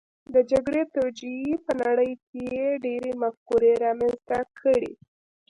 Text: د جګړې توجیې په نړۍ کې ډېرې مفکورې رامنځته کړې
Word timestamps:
د 0.33 0.35
جګړې 0.51 0.83
توجیې 0.95 1.51
په 1.65 1.71
نړۍ 1.83 2.11
کې 2.27 2.45
ډېرې 2.85 3.11
مفکورې 3.23 3.71
رامنځته 3.85 4.37
کړې 4.59 4.93